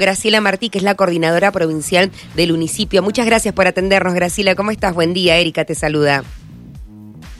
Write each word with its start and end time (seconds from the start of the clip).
Graciela 0.00 0.40
Martí, 0.40 0.70
que 0.70 0.78
es 0.78 0.84
la 0.84 0.96
coordinadora 0.96 1.52
provincial 1.52 2.10
del 2.34 2.50
municipio. 2.52 3.02
Muchas 3.02 3.26
gracias 3.26 3.54
por 3.54 3.68
atendernos, 3.68 4.14
Graciela. 4.14 4.56
¿Cómo 4.56 4.72
estás? 4.72 4.94
Buen 4.94 5.14
día, 5.14 5.36
Erika 5.36 5.64
te 5.64 5.76
saluda. 5.76 6.24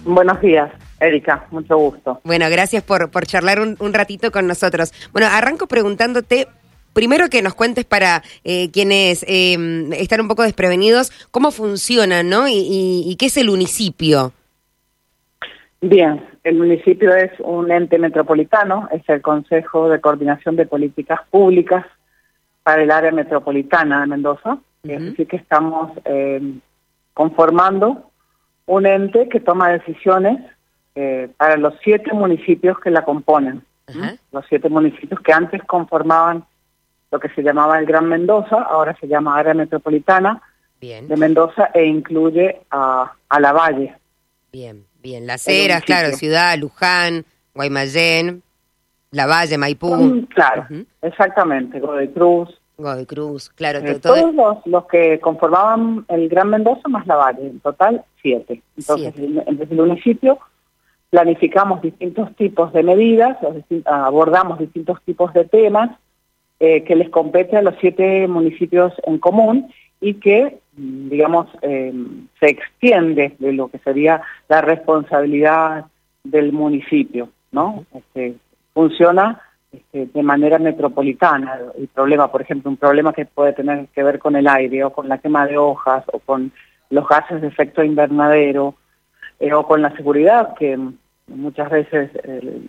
Buenos 0.04 0.40
días. 0.40 0.70
Erika, 1.00 1.46
mucho 1.50 1.76
gusto. 1.78 2.20
Bueno, 2.24 2.46
gracias 2.50 2.82
por, 2.82 3.10
por 3.10 3.26
charlar 3.26 3.58
un, 3.60 3.94
ratito 3.94 4.30
con 4.30 4.46
nosotros. 4.46 4.92
Bueno, 5.12 5.28
arranco 5.28 5.66
preguntándote, 5.66 6.46
primero 6.92 7.28
que 7.28 7.42
nos 7.42 7.54
cuentes 7.54 7.86
para 7.86 8.22
eh, 8.44 8.70
quienes 8.70 9.24
em, 9.26 9.92
están 9.94 10.20
un 10.20 10.28
poco 10.28 10.42
desprevenidos, 10.42 11.10
cómo 11.30 11.50
funciona, 11.50 12.22
¿no? 12.22 12.46
Y, 12.48 13.16
qué 13.18 13.26
es 13.26 13.36
el 13.38 13.48
municipio. 13.48 14.32
Bien, 15.80 16.22
el 16.44 16.56
municipio 16.56 17.14
es 17.14 17.30
un 17.40 17.72
ente 17.72 17.98
metropolitano, 17.98 18.86
es 18.92 19.02
el 19.08 19.22
Consejo 19.22 19.88
de 19.88 20.00
Coordinación 20.02 20.56
de 20.56 20.66
Políticas 20.66 21.20
Públicas 21.30 21.86
para 22.70 22.82
el 22.84 22.90
área 22.92 23.10
metropolitana 23.10 24.02
de 24.02 24.06
Mendoza. 24.06 24.58
Es 24.84 25.02
decir, 25.02 25.26
que 25.26 25.36
estamos 25.38 25.90
em, 26.04 26.60
conformando 27.14 28.12
un 28.66 28.86
ente 28.86 29.28
que 29.28 29.40
toma 29.40 29.72
decisiones 29.72 30.38
eh, 30.94 31.28
para 31.36 31.56
los 31.56 31.74
siete 31.82 32.12
municipios 32.12 32.78
que 32.78 32.92
la 32.92 33.04
componen. 33.04 33.64
Los 34.30 34.46
siete 34.48 34.68
municipios 34.68 35.20
que 35.20 35.32
antes 35.32 35.64
conformaban 35.64 36.44
lo 37.10 37.18
que 37.18 37.28
se 37.30 37.42
llamaba 37.42 37.76
el 37.80 37.86
Gran 37.86 38.08
Mendoza, 38.08 38.62
ahora 38.62 38.96
se 39.00 39.08
llama 39.08 39.36
Área 39.36 39.52
Metropolitana 39.54 40.40
de 40.80 41.16
Mendoza 41.16 41.70
e 41.74 41.84
incluye 41.86 42.60
a, 42.70 43.12
a 43.28 43.40
La 43.40 43.52
Valle. 43.52 43.96
Bien, 44.52 44.84
bien. 45.02 45.26
Las 45.26 45.48
Heras, 45.48 45.82
claro, 45.82 46.12
Ciudad, 46.12 46.56
Luján, 46.56 47.24
Guaymallén, 47.52 48.44
La 49.10 49.26
Valle, 49.26 49.58
Maipú. 49.58 50.24
claro, 50.28 50.68
exactamente, 51.02 51.80
Godoy 51.80 52.06
Cruz, 52.12 52.59
Godoy 52.82 53.06
Cruz, 53.06 53.50
claro. 53.50 53.80
Eh, 53.80 53.98
todos 54.00 54.34
los, 54.34 54.66
los, 54.66 54.86
que 54.86 55.20
conformaban 55.20 56.04
el 56.08 56.28
Gran 56.28 56.50
Mendoza 56.50 56.88
más 56.88 57.06
la 57.06 57.16
Valle, 57.16 57.46
en 57.46 57.60
total 57.60 58.04
siete. 58.22 58.62
Entonces, 58.76 59.14
desde 59.14 59.74
el 59.74 59.76
municipio 59.76 60.38
planificamos 61.10 61.82
distintos 61.82 62.34
tipos 62.36 62.72
de 62.72 62.84
medidas, 62.84 63.36
abordamos 63.84 64.60
distintos 64.60 65.02
tipos 65.02 65.32
de 65.34 65.44
temas 65.44 65.90
eh, 66.60 66.84
que 66.84 66.94
les 66.94 67.10
compete 67.10 67.56
a 67.56 67.62
los 67.62 67.74
siete 67.80 68.28
municipios 68.28 68.92
en 69.04 69.18
común 69.18 69.72
y 70.00 70.14
que, 70.14 70.60
digamos, 70.72 71.48
eh, 71.62 71.92
se 72.38 72.46
extiende 72.46 73.34
de 73.38 73.52
lo 73.52 73.68
que 73.68 73.78
sería 73.78 74.22
la 74.48 74.60
responsabilidad 74.60 75.86
del 76.22 76.52
municipio, 76.52 77.28
¿no? 77.50 77.84
Este, 77.92 78.36
funciona 78.72 79.40
este, 79.72 80.06
de 80.06 80.22
manera 80.22 80.58
metropolitana. 80.58 81.58
El 81.76 81.88
problema, 81.88 82.30
por 82.30 82.42
ejemplo, 82.42 82.70
un 82.70 82.76
problema 82.76 83.12
que 83.12 83.26
puede 83.26 83.52
tener 83.52 83.86
que 83.88 84.02
ver 84.02 84.18
con 84.18 84.36
el 84.36 84.48
aire 84.48 84.84
o 84.84 84.92
con 84.92 85.08
la 85.08 85.18
quema 85.18 85.46
de 85.46 85.56
hojas 85.58 86.04
o 86.12 86.18
con 86.18 86.52
los 86.90 87.08
gases 87.08 87.40
de 87.40 87.48
efecto 87.48 87.82
invernadero 87.84 88.74
eh, 89.38 89.52
o 89.52 89.66
con 89.66 89.80
la 89.80 89.94
seguridad, 89.96 90.54
que 90.54 90.78
muchas 91.28 91.70
veces 91.70 92.10
eh, 92.24 92.62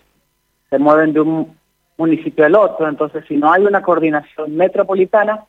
se 0.70 0.80
mueven 0.80 1.14
de 1.14 1.22
un 1.22 1.58
municipio 1.98 2.46
al 2.46 2.56
otro. 2.56 2.88
Entonces, 2.88 3.26
si 3.28 3.36
no 3.38 3.52
hay 3.52 3.66
una 3.66 3.82
coordinación 3.82 4.56
metropolitana, 4.56 5.46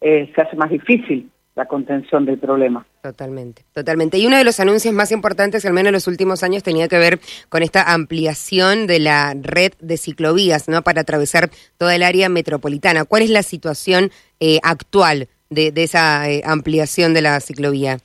eh, 0.00 0.30
se 0.34 0.42
hace 0.42 0.56
más 0.56 0.70
difícil 0.70 1.30
la 1.58 1.66
contención 1.66 2.24
del 2.24 2.38
problema. 2.38 2.86
Totalmente, 3.02 3.64
totalmente. 3.72 4.16
Y 4.16 4.28
uno 4.28 4.38
de 4.38 4.44
los 4.44 4.60
anuncios 4.60 4.94
más 4.94 5.10
importantes, 5.10 5.66
al 5.66 5.72
menos 5.72 5.88
en 5.88 5.94
los 5.94 6.06
últimos 6.06 6.44
años, 6.44 6.62
tenía 6.62 6.86
que 6.86 6.98
ver 6.98 7.18
con 7.48 7.64
esta 7.64 7.92
ampliación 7.92 8.86
de 8.86 9.00
la 9.00 9.34
red 9.34 9.72
de 9.80 9.96
ciclovías, 9.96 10.68
¿no? 10.68 10.82
Para 10.82 11.00
atravesar 11.00 11.50
toda 11.76 11.96
el 11.96 12.04
área 12.04 12.28
metropolitana. 12.28 13.04
¿Cuál 13.04 13.22
es 13.22 13.30
la 13.30 13.42
situación 13.42 14.10
eh, 14.38 14.60
actual 14.62 15.26
de, 15.50 15.72
esa 15.74 16.30
eh, 16.30 16.42
ampliación 16.44 17.12
de 17.12 17.22
la 17.22 17.40
ciclovía? 17.40 17.98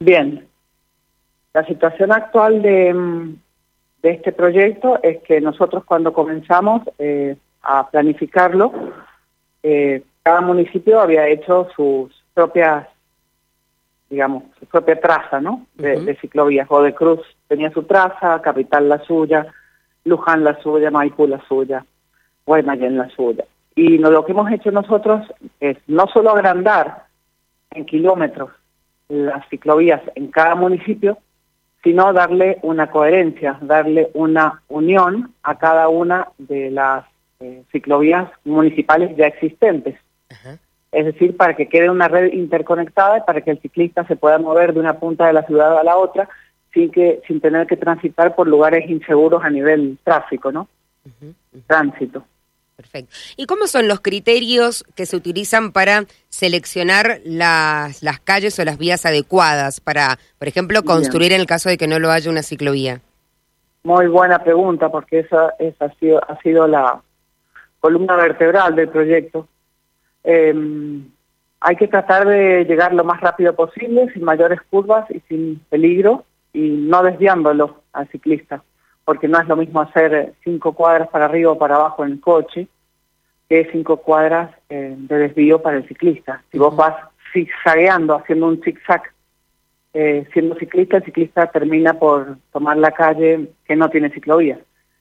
Bien, 0.00 0.44
la 1.54 1.64
situación 1.66 2.10
actual 2.10 2.62
de, 2.62 2.94
mm, 2.94 3.36
de 4.02 4.10
este 4.10 4.32
proyecto 4.32 4.98
es 5.04 5.22
que 5.22 5.40
nosotros 5.40 5.84
cuando 5.84 6.12
comenzamos 6.12 6.82
eh, 6.98 7.36
a 7.62 7.88
planificarlo, 7.88 8.72
cada 10.22 10.40
municipio 10.40 11.00
había 11.00 11.26
hecho 11.28 11.68
sus 11.74 12.12
propias, 12.34 12.86
digamos, 14.10 14.44
su 14.58 14.66
propia 14.66 15.00
traza, 15.00 15.40
¿no? 15.40 15.66
De, 15.74 16.00
de 16.00 16.16
ciclovías. 16.16 16.68
de 16.68 16.94
Cruz 16.94 17.20
tenía 17.46 17.70
su 17.70 17.82
traza, 17.84 18.40
Capital 18.42 18.88
la 18.88 18.98
suya, 19.04 19.46
Luján 20.04 20.44
la 20.44 20.60
suya, 20.62 20.90
Maipú 20.90 21.26
la 21.26 21.40
suya, 21.46 21.84
Guaymallén 22.46 22.96
la 22.96 23.08
suya. 23.10 23.44
Y 23.74 23.98
lo 23.98 24.24
que 24.24 24.32
hemos 24.32 24.50
hecho 24.50 24.70
nosotros 24.70 25.26
es 25.60 25.76
no 25.86 26.06
solo 26.08 26.30
agrandar 26.30 27.04
en 27.70 27.84
kilómetros 27.84 28.50
las 29.08 29.48
ciclovías 29.48 30.02
en 30.14 30.28
cada 30.28 30.54
municipio, 30.54 31.18
sino 31.82 32.12
darle 32.12 32.58
una 32.62 32.90
coherencia, 32.90 33.58
darle 33.60 34.10
una 34.14 34.62
unión 34.68 35.32
a 35.42 35.58
cada 35.58 35.88
una 35.88 36.28
de 36.38 36.70
las 36.70 37.04
eh, 37.40 37.62
ciclovías 37.70 38.28
municipales 38.44 39.16
ya 39.16 39.26
existentes. 39.26 39.98
Es 40.90 41.04
decir, 41.04 41.36
para 41.36 41.54
que 41.54 41.68
quede 41.68 41.90
una 41.90 42.08
red 42.08 42.32
interconectada 42.32 43.18
y 43.18 43.22
para 43.22 43.42
que 43.42 43.50
el 43.50 43.60
ciclista 43.60 44.06
se 44.06 44.16
pueda 44.16 44.38
mover 44.38 44.72
de 44.72 44.80
una 44.80 44.98
punta 44.98 45.26
de 45.26 45.34
la 45.34 45.42
ciudad 45.44 45.78
a 45.78 45.84
la 45.84 45.96
otra 45.96 46.28
sin 46.72 46.90
que 46.90 47.20
sin 47.26 47.40
tener 47.40 47.66
que 47.66 47.76
transitar 47.76 48.34
por 48.34 48.46
lugares 48.46 48.88
inseguros 48.88 49.42
a 49.42 49.50
nivel 49.50 49.98
tráfico, 50.04 50.52
¿no? 50.52 50.68
Tránsito. 51.66 52.24
Perfecto. 52.76 53.12
¿Y 53.36 53.46
cómo 53.46 53.66
son 53.66 53.88
los 53.88 54.00
criterios 54.00 54.84
que 54.94 55.04
se 55.04 55.16
utilizan 55.16 55.72
para 55.72 56.04
seleccionar 56.28 57.18
las, 57.24 58.04
las 58.04 58.20
calles 58.20 58.56
o 58.60 58.64
las 58.64 58.78
vías 58.78 59.04
adecuadas 59.04 59.80
para, 59.80 60.16
por 60.38 60.46
ejemplo, 60.46 60.84
construir 60.84 61.32
en 61.32 61.40
el 61.40 61.46
caso 61.46 61.68
de 61.68 61.76
que 61.76 61.88
no 61.88 61.98
lo 61.98 62.12
haya 62.12 62.30
una 62.30 62.44
ciclovía? 62.44 63.00
Muy 63.82 64.06
buena 64.06 64.44
pregunta, 64.44 64.90
porque 64.90 65.20
esa, 65.20 65.54
esa 65.58 65.86
ha, 65.86 65.94
sido, 65.94 66.20
ha 66.22 66.38
sido 66.40 66.68
la 66.68 67.02
columna 67.80 68.14
vertebral 68.14 68.76
del 68.76 68.88
proyecto. 68.88 69.48
Eh, 70.24 70.54
hay 71.60 71.76
que 71.76 71.88
tratar 71.88 72.26
de 72.26 72.64
llegar 72.64 72.94
lo 72.94 73.04
más 73.04 73.20
rápido 73.20 73.54
posible, 73.54 74.12
sin 74.12 74.24
mayores 74.24 74.60
curvas 74.70 75.10
y 75.10 75.20
sin 75.28 75.58
peligro, 75.70 76.24
y 76.52 76.68
no 76.68 77.02
desviándolo 77.02 77.82
al 77.92 78.08
ciclista, 78.08 78.62
porque 79.04 79.28
no 79.28 79.40
es 79.40 79.48
lo 79.48 79.56
mismo 79.56 79.80
hacer 79.80 80.34
cinco 80.44 80.72
cuadras 80.72 81.08
para 81.08 81.24
arriba 81.24 81.52
o 81.52 81.58
para 81.58 81.76
abajo 81.76 82.04
en 82.04 82.12
el 82.12 82.20
coche 82.20 82.68
que 83.48 83.68
cinco 83.72 83.96
cuadras 83.96 84.54
eh, 84.68 84.94
de 84.96 85.18
desvío 85.18 85.62
para 85.62 85.78
el 85.78 85.88
ciclista. 85.88 86.42
Si 86.52 86.58
vos 86.58 86.76
vas 86.76 86.94
zigzagueando, 87.32 88.14
haciendo 88.14 88.46
un 88.46 88.62
zigzag, 88.62 89.02
eh, 89.94 90.26
siendo 90.32 90.54
ciclista, 90.56 90.98
el 90.98 91.04
ciclista 91.04 91.46
termina 91.50 91.94
por 91.94 92.36
tomar 92.52 92.76
la 92.76 92.92
calle 92.92 93.50
que 93.66 93.74
no 93.74 93.88
tiene 93.88 94.10
ciclovía. 94.10 94.58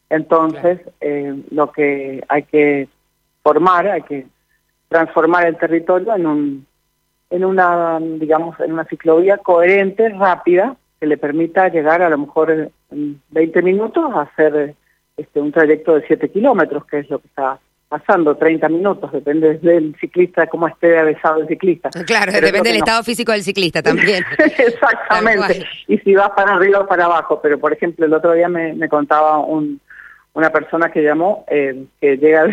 Entonces, 0.10 0.80
eh, 1.02 1.36
lo 1.52 1.72
que 1.74 2.24
hay 2.30 2.44
que 2.44 2.88
formar, 3.44 3.88
hay 3.88 4.02
que 4.04 4.26
transformar 4.90 5.46
el 5.48 5.58
territorio 5.58 6.16
en 6.16 6.26
un 6.26 6.68
en 7.30 7.44
una 7.44 8.00
digamos 8.00 8.60
en 8.60 8.74
una 8.74 8.86
ciclovía 8.86 9.38
coherente 9.38 10.10
rápida 10.10 10.76
que 11.00 11.08
le 11.08 11.18
permita 11.18 11.68
llegar 11.70 12.02
a 12.02 12.10
lo 12.10 12.18
mejor 12.18 12.72
en 12.92 13.22
20 13.30 13.62
minutos 13.62 14.12
a 14.14 14.22
hacer 14.22 14.76
este 15.18 15.42
un 15.42 15.52
trayecto 15.52 15.96
de 15.96 16.08
7 16.08 16.30
kilómetros 16.30 16.86
que 16.86 17.00
es 17.00 17.10
lo 17.10 17.20
que 17.20 17.28
está 17.28 17.60
pasando 17.90 18.36
30 18.36 18.68
minutos, 18.70 19.12
depende 19.14 19.58
del 19.60 19.96
ciclista, 20.00 20.48
cómo 20.48 20.68
esté 20.68 20.98
avesado 20.98 21.42
el 21.42 21.48
ciclista. 21.48 21.90
Claro, 22.06 22.34
depende 22.34 22.70
del 22.70 22.80
estado 22.80 23.02
físico 23.02 23.32
del 23.32 23.44
ciclista 23.44 23.82
también. 23.84 24.26
Exactamente, 24.38 25.66
y 25.88 25.98
si 26.00 26.14
vas 26.14 26.32
para 26.32 26.56
arriba 26.56 26.82
o 26.82 26.88
para 26.88 27.06
abajo, 27.06 27.40
pero 27.42 27.58
por 27.58 27.72
ejemplo 27.72 28.06
el 28.06 28.14
otro 28.14 28.34
día 28.34 28.50
me, 28.50 28.74
me 28.74 28.90
contaba 28.90 29.40
un, 29.40 29.80
una 30.34 30.50
persona 30.50 30.92
que 30.92 31.02
llamó, 31.02 31.46
eh, 31.50 31.86
que 32.02 32.18
llega 32.18 32.46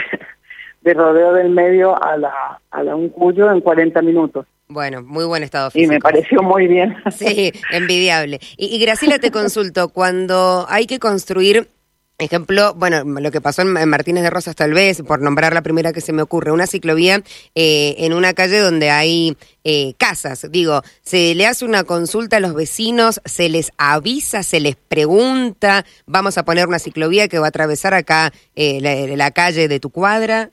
de 0.84 0.94
rodeo 0.94 1.32
del 1.32 1.50
medio 1.50 2.00
a 2.00 2.16
la, 2.16 2.60
a 2.70 2.82
la 2.82 2.94
un 2.94 3.08
cuyo 3.08 3.50
en 3.50 3.60
40 3.60 4.02
minutos. 4.02 4.46
Bueno, 4.69 5.02
muy 5.02 5.25
buen 5.25 5.42
estado 5.42 5.70
físico. 5.70 5.92
Y 5.92 5.94
me 5.96 6.00
pareció 6.00 6.42
muy 6.42 6.69
bien. 6.69 6.94
Sí, 7.10 7.52
envidiable. 7.72 8.38
Y, 8.56 8.76
y 8.76 8.78
Graciela, 8.78 9.19
te 9.19 9.31
consulto, 9.31 9.88
cuando 9.88 10.66
hay 10.69 10.86
que 10.86 10.98
construir 10.98 11.69
Ejemplo, 12.16 12.75
bueno, 12.75 13.02
lo 13.02 13.32
que 13.32 13.40
pasó 13.40 13.62
en, 13.62 13.88
Martínez 13.88 14.22
de 14.22 14.31
Rosas 14.31 14.54
tal 14.54 14.72
vez, 14.72 15.02
por 15.02 15.20
nombrar 15.20 15.52
la 15.52 15.62
primera 15.62 15.92
que 15.92 16.00
se 16.00 16.12
me 16.12 16.22
ocurre, 16.22 16.52
una 16.52 16.69
ciclovía 16.69 17.25
eh, 17.56 17.96
en 17.98 18.12
una 18.12 18.34
calle 18.34 18.60
donde 18.60 18.88
hay 18.90 19.37
eh, 19.64 19.94
casas. 19.98 20.46
Digo, 20.48 20.82
se 21.02 21.34
le 21.34 21.48
hace 21.48 21.64
una 21.64 21.82
consulta 21.82 22.37
a 22.37 22.40
los 22.40 22.54
vecinos, 22.54 23.20
se 23.25 23.48
les 23.48 23.72
avisa, 23.78 24.44
se 24.44 24.60
les 24.60 24.76
pregunta, 24.76 25.84
vamos 26.06 26.38
a 26.38 26.44
poner 26.44 26.69
una 26.69 26.78
ciclovía 26.78 27.26
que 27.26 27.40
va 27.40 27.46
a 27.46 27.48
atravesar 27.48 27.94
acá 27.94 28.32
eh, 28.54 28.78
la, 28.80 29.16
la, 29.16 29.32
calle 29.32 29.66
de 29.66 29.80
tu 29.80 29.90
cuadra. 29.90 30.52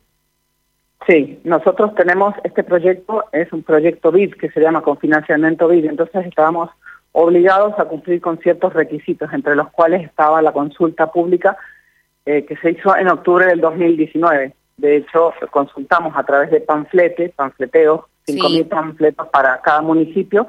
Sí, 1.08 1.40
nosotros 1.44 1.96
tenemos 1.96 2.36
este 2.44 2.64
proyecto, 2.64 3.26
es 3.32 3.52
un 3.52 3.64
proyecto 3.64 4.12
BID 4.12 4.36
que 4.36 4.52
se 4.52 4.60
llama 4.60 4.82
con 4.82 4.98
financiamiento 4.98 5.68
BID, 5.68 5.86
entonces 5.86 6.26
estábamos 6.28 6.70
obligados 7.12 7.74
a 7.80 7.86
cumplir 7.86 8.22
con 8.22 8.38
ciertos 8.38 8.74
requisitos, 8.74 9.34
entre 9.34 9.56
los 9.56 9.70
cuales 9.72 10.04
estaba 10.04 10.42
la 10.42 10.52
consulta 10.52 11.12
pública 11.12 11.58
eh, 12.26 12.46
que 12.46 12.56
se 12.58 12.72
hizo 12.72 12.96
en 12.96 13.08
octubre 13.08 13.48
del 13.48 13.62
2019. 13.62 14.54
De 14.78 14.98
hecho, 14.98 15.34
consultamos 15.50 16.16
a 16.16 16.24
través 16.24 16.52
de 16.52 16.62
panfletes, 16.62 17.32
panfleteos, 17.32 18.02
5.000 18.28 18.70
panfletos 18.70 19.28
para 19.30 19.60
cada 19.62 19.82
municipio, 19.82 20.48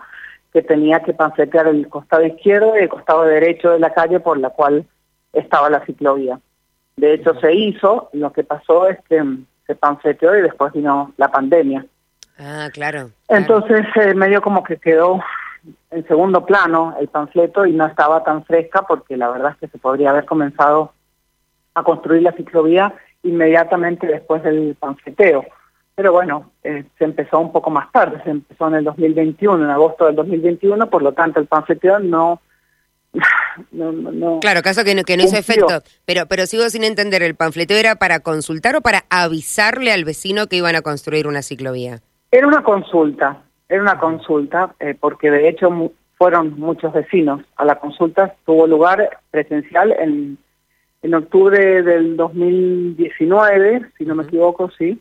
que 0.53 0.63
tenía 0.63 1.01
que 1.01 1.15
panfletear 1.15 1.67
el 1.69 1.89
costado 1.89 2.27
izquierdo 2.27 2.77
y 2.77 2.83
el 2.83 2.89
costado 2.91 3.25
derecho 3.25 3.71
de 3.71 3.79
la 3.79 3.95
calle 3.95 4.21
por 4.21 4.39
la 4.39 4.51
cual 4.51 4.85
estaba 5.33 5.71
la 5.71 5.85
ciclovía. 5.87 6.39
De 6.97 7.15
hecho, 7.15 7.35
se 7.41 7.55
hizo, 7.55 8.11
lo 8.13 8.33
que 8.33 8.45
pasó 8.45 8.87
es 8.89 8.99
que 9.09 9.25
se 9.73 9.77
panfleteó 9.77 10.37
y 10.37 10.43
después 10.43 10.73
vino 10.73 11.13
la 11.17 11.29
pandemia. 11.29 11.87
Ah, 12.39 12.69
claro. 12.73 13.11
Entonces, 13.29 13.87
eh, 13.97 14.15
medio 14.15 14.43
como 14.43 14.63
que 14.63 14.77
quedó 14.77 15.23
en 15.91 16.07
segundo 16.07 16.45
plano 16.45 16.95
el 17.01 17.09
panfleto 17.09 17.65
y 17.65 17.73
no 17.73 17.87
estaba 17.87 18.23
tan 18.23 18.45
fresca 18.45 18.83
porque 18.83 19.17
la 19.17 19.31
verdad 19.31 19.53
es 19.53 19.59
que 19.59 19.69
se 19.69 19.79
podría 19.79 20.11
haber 20.11 20.27
comenzado 20.27 20.93
a 21.75 21.83
construir 21.83 22.23
la 22.23 22.33
ciclovía 22.33 22.93
inmediatamente 23.23 24.07
después 24.07 24.43
del 24.43 24.77
panfleteo. 24.79 25.47
Pero 25.95 26.13
bueno, 26.13 26.51
eh, 26.65 26.85
se 26.99 27.05
empezó 27.05 27.39
un 27.39 27.53
poco 27.53 27.71
más 27.71 27.91
tarde, 27.93 28.21
se 28.25 28.31
empezó 28.31 28.69
en 28.69 28.75
el 28.75 28.85
2021, 28.85 29.65
en 29.65 29.71
agosto 29.71 30.07
del 30.07 30.17
2021, 30.17 30.91
por 30.91 31.03
lo 31.03 31.13
tanto 31.13 31.41
el 31.41 31.47
panfleteo 31.47 31.99
no... 31.99 32.41
no, 33.71 34.41
claro, 34.41 34.63
caso 34.63 34.85
que 34.85 34.95
no, 34.95 35.03
que 35.05 35.17
no 35.17 35.25
hizo 35.25 35.37
efecto, 35.37 35.83
pero, 36.05 36.27
pero 36.27 36.47
sigo 36.47 36.69
sin 36.71 36.85
entender, 36.85 37.23
¿el 37.23 37.35
panfleteo 37.35 37.79
era 37.79 37.97
para 37.97 38.21
consultar 38.21 38.77
o 38.77 38.81
para 38.81 39.05
avisarle 39.11 39.93
al 39.93 40.05
vecino 40.05 40.47
que 40.47 40.57
iban 40.57 40.77
a 40.77 40.83
construir 40.83 41.27
una 41.27 41.43
ciclovía? 41.43 42.01
Era 42.31 42.47
una 42.47 42.63
consulta, 42.63 43.43
era 43.69 43.83
una 43.83 43.99
consulta, 43.99 44.75
eh, 44.81 44.97
porque 44.99 45.31
de 45.31 45.49
hecho 45.49 45.71
fueron 46.17 46.59
muchos 46.59 46.93
vecinos. 46.93 47.43
A 47.57 47.65
la 47.65 47.79
consulta 47.79 48.35
tuvo 48.47 48.67
lugar 48.67 49.19
presencial 49.31 49.93
en, 49.99 50.39
en 51.03 51.15
octubre 51.15 51.83
del 51.83 52.17
2019, 52.17 53.91
si 53.99 54.05
no 54.05 54.15
me 54.15 54.25
equivoco, 54.25 54.71
sí, 54.79 55.01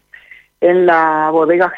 en 0.59 0.86
la 0.86 1.30
bodega 1.31 1.74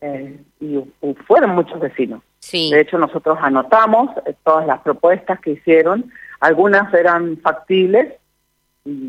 eh, 0.00 0.38
y 0.60 0.82
fueron 1.26 1.50
muchos 1.50 1.80
vecinos. 1.80 2.22
Sí. 2.44 2.70
De 2.70 2.80
hecho, 2.80 2.98
nosotros 2.98 3.38
anotamos 3.40 4.10
eh, 4.26 4.34
todas 4.44 4.66
las 4.66 4.82
propuestas 4.82 5.40
que 5.40 5.52
hicieron. 5.52 6.12
Algunas 6.40 6.92
eran 6.92 7.38
factibles. 7.38 8.12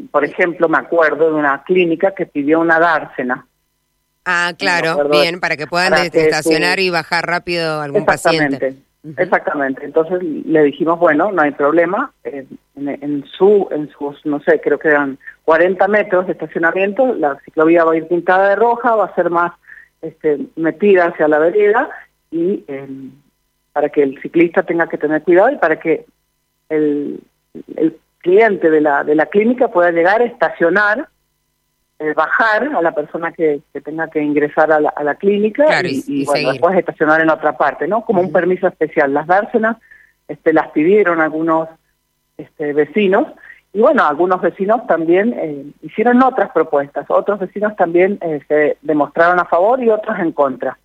Por 0.10 0.24
ejemplo, 0.24 0.70
me 0.70 0.78
acuerdo 0.78 1.28
de 1.28 1.34
una 1.34 1.62
clínica 1.64 2.16
que 2.16 2.28
pidió 2.28 2.62
una 2.62 2.80
dársena. 2.80 3.46
Ah, 4.24 4.54
claro, 4.58 5.10
bien, 5.10 5.42
para 5.42 5.58
que 5.58 5.68
puedan 5.68 5.94
estacionar 5.96 6.80
y 6.80 6.90
bajar 6.90 7.28
rápido 7.28 7.82
algún 7.82 8.06
paciente. 8.06 8.78
Exactamente. 9.18 9.84
Entonces 9.84 10.24
le 10.24 10.64
dijimos, 10.64 10.98
bueno, 10.98 11.34
no 11.34 11.42
hay 11.42 11.52
problema. 11.52 12.14
en, 12.24 12.48
en, 12.78 13.26
su, 13.38 13.68
en 13.70 13.90
sus, 13.90 14.26
no 14.26 14.40
sé, 14.40 14.62
creo 14.62 14.80
que 14.80 14.88
eran 14.88 15.20
40 15.44 15.90
metros 15.90 16.26
de 16.26 16.32
estacionamiento, 16.32 17.14
la 17.16 17.38
ciclovía 17.44 17.84
va 17.84 17.92
a 17.92 17.98
ir 17.98 18.08
pintada 18.08 18.48
de 18.48 18.56
roja, 18.56 18.96
va 18.96 19.06
a 19.06 19.16
ser 19.16 19.30
más 19.30 19.52
este, 20.02 20.40
metida 20.56 21.08
hacia 21.08 21.28
la 21.28 21.40
vereda 21.40 21.90
y 22.36 22.66
em, 22.68 23.12
para 23.72 23.90
que 23.90 24.04
el 24.04 24.22
ciclista 24.22 24.64
tenga 24.64 24.88
que 24.88 24.98
tener 24.98 25.24
cuidado 25.24 25.52
y 25.52 25.58
para 25.58 25.80
que 25.80 26.06
el, 26.68 27.22
el 27.78 27.98
cliente 28.18 28.70
de 28.70 28.82
la, 28.82 29.04
de 29.06 29.16
la 29.16 29.28
clínica 29.28 29.70
pueda 29.70 29.92
llegar 29.92 30.22
a 30.22 30.26
estacionar 30.26 31.08
eh, 31.98 32.14
bajar 32.14 32.76
a 32.76 32.82
la 32.82 32.92
persona 32.92 33.32
que, 33.32 33.62
tenga 33.86 34.10
que 34.10 34.22
ingresar 34.22 34.70
a 34.70 34.82
la, 34.82 34.90
a 34.90 35.02
la 35.02 35.16
clínica 35.16 35.66
y, 35.86 36.26
bueno, 36.26 36.52
después 36.52 36.78
estacionar 36.78 37.22
en 37.22 37.30
otra 37.30 37.56
parte, 37.56 37.88
¿no? 37.88 38.04
Como 38.04 38.20
un 38.20 38.34
permiso 38.34 38.68
especial. 38.68 39.14
Las 39.14 39.28
dársenas 39.28 39.78
este, 40.28 40.52
las 40.52 40.72
pidieron 40.72 41.22
algunos 41.22 41.70
este, 42.38 42.74
vecinos 42.74 43.28
y 43.72 43.80
bueno, 43.80 44.06
algunos 44.06 44.42
vecinos 44.42 44.86
también 44.88 45.34
eh, 45.38 45.66
hicieron 45.84 46.22
otras 46.22 46.52
propuestas. 46.52 47.06
Otros 47.08 47.40
vecinos 47.40 47.78
también 47.78 48.18
eh, 48.22 48.42
se 48.50 48.78
demostraron 48.82 49.40
a 49.40 49.46
favor 49.46 49.82
y 49.82 49.90
otros 49.90 50.20
en 50.20 50.34
contra. 50.34 50.78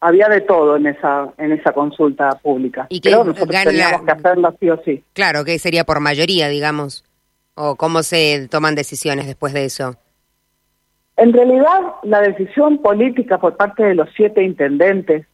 Había 0.00 0.28
de 0.28 0.42
todo 0.42 0.76
en 0.76 0.86
esa 0.86 1.32
en 1.38 1.52
esa 1.52 1.72
consulta 1.72 2.30
pública. 2.42 2.86
¿Y 2.90 3.00
Pero 3.00 3.24
nosotros 3.24 3.64
teníamos 3.64 4.02
que 4.02 4.12
hacerlo 4.12 4.54
sí 4.60 4.70
o 4.70 4.82
sí. 4.84 5.02
Claro, 5.14 5.44
que 5.44 5.58
sería 5.58 5.84
por 5.84 6.00
mayoría, 6.00 6.48
digamos. 6.48 7.04
¿O 7.54 7.76
cómo 7.76 8.02
se 8.02 8.48
toman 8.48 8.74
decisiones 8.74 9.26
después 9.26 9.52
de 9.52 9.64
eso? 9.64 9.96
En 11.16 11.32
realidad, 11.32 11.80
la 12.02 12.20
decisión 12.20 12.78
política 12.78 13.38
por 13.38 13.56
parte 13.56 13.84
de 13.84 13.94
los 13.94 14.08
siete 14.16 14.42
intendentes, 14.42 15.26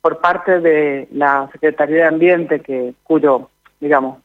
por 0.00 0.20
parte 0.20 0.60
de 0.60 1.08
la 1.12 1.48
Secretaría 1.52 1.96
de 1.96 2.04
Ambiente, 2.04 2.60
que 2.60 2.94
cuyo, 3.04 3.50
digamos, 3.80 4.18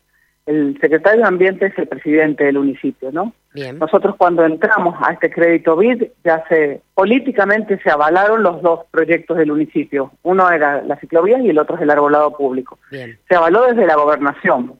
el 0.48 0.78
secretario 0.82 1.22
de 1.22 1.28
Ambiente 1.28 1.68
es 1.68 1.78
el 1.78 1.88
presidente 1.88 2.46
del 2.46 2.58
municipio, 2.58 3.12
¿no? 3.12 3.34
Bien. 3.54 3.80
Nosotros 3.80 4.16
cuando 4.18 4.46
entramos 4.46 4.96
a 5.02 5.12
este 5.12 5.30
crédito 5.30 5.76
BID, 5.76 6.04
ya 6.24 6.44
se 6.48 6.82
políticamente 6.94 7.80
se 7.80 7.92
avalaron 7.92 8.44
los 8.44 8.62
dos 8.62 8.86
proyectos 8.92 9.38
del 9.38 9.52
municipio. 9.52 10.12
Uno 10.24 10.50
era 10.50 10.82
la 10.84 10.98
ciclovía 10.98 11.40
y 11.40 11.50
el 11.50 11.60
otro 11.60 11.76
es 11.76 11.82
el 11.82 11.90
arbolado 11.90 12.36
público. 12.36 12.80
Bien. 12.90 13.20
Se 13.28 13.36
avaló 13.36 13.66
desde 13.68 13.86
la 13.86 13.96
gobernación. 13.96 14.80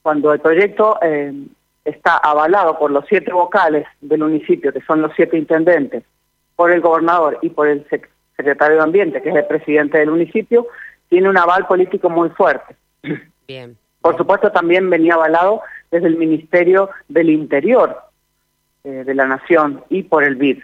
Cuando 0.00 0.32
el 0.32 0.40
proyecto 0.40 0.98
eh, 1.02 1.32
está 1.84 2.16
avalado 2.16 2.78
por 2.78 2.90
los 2.90 3.04
siete 3.08 3.32
vocales 3.32 3.86
del 4.00 4.20
municipio, 4.20 4.72
que 4.72 4.80
son 4.82 5.02
los 5.02 5.12
siete 5.14 5.36
intendentes, 5.36 6.02
por 6.54 6.70
el 6.70 6.80
gobernador 6.80 7.38
y 7.42 7.50
por 7.50 7.68
el 7.68 7.86
secretario 8.36 8.76
de 8.76 8.82
Ambiente, 8.82 9.20
que 9.20 9.28
es 9.28 9.36
el 9.36 9.46
presidente 9.46 9.98
del 9.98 10.10
municipio, 10.10 10.66
tiene 11.08 11.28
un 11.28 11.36
aval 11.36 11.66
político 11.66 12.08
muy 12.08 12.30
fuerte. 12.30 12.74
Bien. 13.46 13.76
Por 14.00 14.16
supuesto, 14.16 14.50
también 14.50 14.88
venía 14.88 15.14
avalado 15.14 15.62
desde 15.90 16.06
el 16.08 16.16
Ministerio 16.16 16.90
del 17.08 17.30
Interior 17.30 17.96
eh, 18.84 19.04
de 19.04 19.14
la 19.14 19.26
Nación 19.26 19.84
y 19.88 20.02
por 20.04 20.24
el 20.24 20.36
BID. 20.36 20.60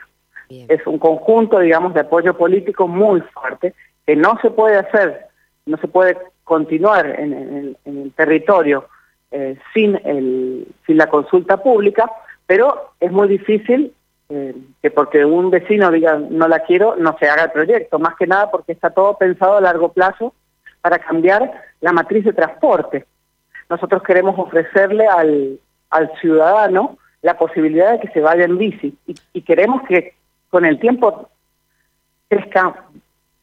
Es 0.69 0.86
un 0.86 0.98
conjunto, 0.98 1.60
digamos, 1.60 1.94
de 1.94 2.00
apoyo 2.00 2.36
político 2.36 2.86
muy 2.86 3.22
fuerte 3.22 3.72
que 4.06 4.16
no 4.16 4.38
se 4.42 4.50
puede 4.50 4.76
hacer, 4.76 5.26
no 5.64 5.78
se 5.78 5.88
puede 5.88 6.19
continuar 6.44 7.06
en 7.06 7.76
el 7.86 8.12
territorio 8.14 8.86
eh, 9.34 9.56
sin, 9.72 9.98
el, 10.04 10.69
sin 10.86 10.98
la 10.98 11.06
consulta 11.06 11.56
pública, 11.56 12.10
pero 12.44 12.92
es 13.00 13.10
muy 13.10 13.28
difícil 13.28 13.94
eh, 14.28 14.54
que 14.82 14.90
porque 14.90 15.25
un 15.25 15.48
vecino 15.48 15.90
diga 15.90 16.18
no 16.18 16.48
la 16.48 16.58
quiero, 16.60 16.96
no 16.96 17.16
se 17.18 17.30
haga 17.30 17.44
el 17.44 17.50
proyecto, 17.50 17.98
más 17.98 18.14
que 18.16 18.26
nada 18.26 18.50
porque 18.50 18.72
está 18.72 18.90
todo 18.90 19.16
pensado 19.16 19.56
a 19.56 19.62
largo 19.62 19.90
plazo 19.90 20.34
para 20.82 20.98
cambiar 20.98 21.50
la 21.80 21.92
matriz 21.92 22.26
de 22.26 22.34
transporte. 22.34 23.06
Nosotros 23.72 24.02
queremos 24.02 24.38
ofrecerle 24.38 25.06
al, 25.06 25.58
al 25.88 26.12
ciudadano 26.20 26.98
la 27.22 27.38
posibilidad 27.38 27.92
de 27.92 28.00
que 28.00 28.12
se 28.12 28.20
vaya 28.20 28.44
en 28.44 28.58
bici. 28.58 28.94
Y, 29.06 29.14
y 29.32 29.40
queremos 29.40 29.80
que 29.88 30.12
con 30.50 30.66
el 30.66 30.78
tiempo 30.78 31.30
crezca 32.28 32.85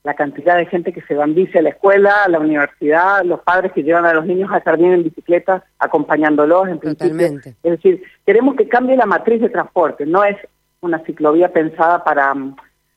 la 0.03 0.13
cantidad 0.13 0.57
de 0.57 0.67
gente 0.67 0.93
que 0.93 1.01
se 1.01 1.15
va 1.15 1.23
en 1.23 1.33
bici 1.33 1.57
a 1.57 1.63
la 1.63 1.69
escuela, 1.69 2.25
a 2.25 2.29
la 2.29 2.37
universidad, 2.37 3.23
los 3.25 3.39
padres 3.39 3.71
que 3.71 3.81
llevan 3.81 4.05
a 4.05 4.13
los 4.13 4.27
niños 4.27 4.51
al 4.51 4.61
jardín 4.61 4.93
en 4.93 5.03
bicicleta, 5.03 5.63
acompañándolos 5.79 6.67
en 6.67 6.77
principio. 6.77 7.25
Es 7.63 7.71
decir, 7.71 8.03
queremos 8.23 8.55
que 8.55 8.69
cambie 8.69 8.97
la 8.97 9.07
matriz 9.07 9.41
de 9.41 9.49
transporte, 9.49 10.05
no 10.05 10.23
es 10.23 10.37
una 10.81 10.99
ciclovía 11.05 11.51
pensada 11.51 12.03
para 12.03 12.35
mm, 12.35 12.55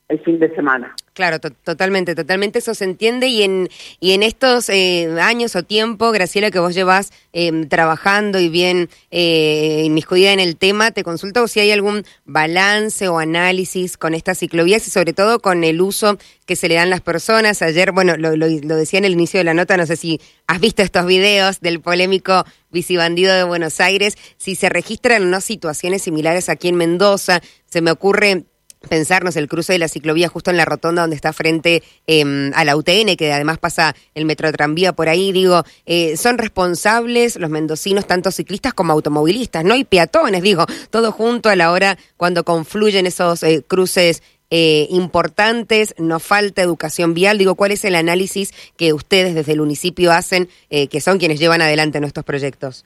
el 0.09 0.19
fin 0.19 0.39
de 0.39 0.53
semana. 0.53 0.95
Claro, 1.13 1.39
totalmente, 1.39 2.15
totalmente 2.15 2.57
eso 2.57 2.73
se 2.73 2.85
entiende 2.85 3.27
y 3.27 3.43
en, 3.43 3.69
y 3.99 4.13
en 4.13 4.23
estos 4.23 4.67
eh, 4.69 5.07
años 5.21 5.55
o 5.55 5.61
tiempo, 5.61 6.11
Graciela, 6.11 6.49
que 6.49 6.57
vos 6.57 6.73
llevas 6.73 7.11
em, 7.33 7.69
trabajando 7.69 8.39
y 8.39 8.49
bien 8.49 8.89
eh, 9.11 9.83
inmiscuida 9.85 10.33
en 10.33 10.39
el 10.39 10.57
tema, 10.57 10.89
te 10.89 11.03
consulto 11.03 11.47
si 11.47 11.59
hay 11.59 11.71
algún 11.71 12.03
balance 12.25 13.07
o 13.07 13.19
análisis 13.19 13.95
con 13.95 14.15
estas 14.15 14.39
ciclovías 14.39 14.87
y 14.87 14.91
sobre 14.91 15.13
todo 15.13 15.39
con 15.39 15.63
el 15.63 15.81
uso 15.81 16.17
que 16.47 16.55
se 16.55 16.67
le 16.67 16.75
dan 16.75 16.89
las 16.89 17.01
personas. 17.01 17.61
Ayer, 17.61 17.91
bueno, 17.91 18.17
lo, 18.17 18.35
lo, 18.35 18.47
decía 18.75 18.97
en 18.97 19.05
el 19.05 19.13
inicio 19.13 19.39
de 19.39 19.43
la 19.43 19.53
nota, 19.53 19.77
no 19.77 19.85
sé 19.85 19.95
si 19.97 20.19
has 20.47 20.59
visto 20.59 20.81
estos 20.81 21.05
videos 21.05 21.61
del 21.61 21.79
polémico 21.79 22.43
bicibandido 22.71 23.35
de 23.35 23.43
Buenos 23.43 23.79
Aires, 23.79 24.17
si 24.37 24.55
se 24.55 24.69
registran 24.69 25.29
no 25.29 25.41
situaciones 25.41 26.01
similares 26.01 26.49
aquí 26.49 26.69
en 26.69 26.75
Mendoza, 26.75 27.39
se 27.67 27.81
me 27.81 27.91
ocurre 27.91 28.45
pensarnos 28.87 29.35
el 29.35 29.47
cruce 29.47 29.73
de 29.73 29.79
la 29.79 29.87
ciclovía 29.87 30.27
justo 30.29 30.51
en 30.51 30.57
la 30.57 30.65
rotonda 30.65 31.01
donde 31.01 31.15
está 31.15 31.33
frente 31.33 31.83
eh, 32.07 32.51
a 32.53 32.65
la 32.65 32.75
UTN, 32.75 33.15
que 33.17 33.31
además 33.31 33.57
pasa 33.57 33.95
el 34.15 34.25
metro 34.25 34.51
tranvía 34.51 34.93
por 34.93 35.09
ahí, 35.09 35.31
digo, 35.31 35.63
eh, 35.85 36.17
son 36.17 36.37
responsables 36.37 37.37
los 37.37 37.49
mendocinos, 37.49 38.05
tanto 38.05 38.31
ciclistas 38.31 38.73
como 38.73 38.93
automovilistas, 38.93 39.63
¿no? 39.63 39.75
Y 39.75 39.83
peatones, 39.83 40.41
digo, 40.41 40.65
todo 40.89 41.11
junto 41.11 41.49
a 41.49 41.55
la 41.55 41.71
hora 41.71 41.97
cuando 42.17 42.43
confluyen 42.43 43.07
esos 43.07 43.43
eh, 43.43 43.63
cruces 43.67 44.21
eh, 44.55 44.85
importantes, 44.91 45.95
nos 45.97 46.21
falta 46.21 46.61
educación 46.61 47.15
vial, 47.15 47.39
digo, 47.39 47.55
¿cuál 47.55 47.71
es 47.71 47.83
el 47.85 47.95
análisis 47.95 48.51
que 48.77 48.93
ustedes 48.93 49.33
desde 49.33 49.53
el 49.53 49.59
municipio 49.59 50.11
hacen, 50.11 50.47
eh, 50.69 50.87
que 50.89 51.01
son 51.01 51.17
quienes 51.17 51.39
llevan 51.39 51.63
adelante 51.63 51.99
nuestros 51.99 52.23
proyectos? 52.23 52.85